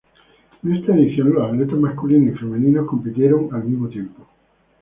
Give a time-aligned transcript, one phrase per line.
[0.63, 4.25] En esta edición los atletas masculinos y femeninos compitieron al mismo tiempo.